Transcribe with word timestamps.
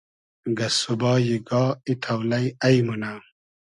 گئسسوبای 0.57 1.35
گا 1.47 1.63
ای 1.85 1.93
تۆلݷ 2.03 2.43
اݷ 2.65 2.75
مونۂ 2.85 3.13